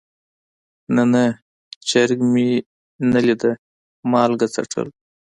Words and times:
نه 0.95 1.03
نه 1.13 1.23
چرګ 1.89 2.19
مې 2.31 2.49
نه 3.11 3.19
ليده 3.25 3.51
مالګه 4.11 4.47
څټل. 4.53 4.87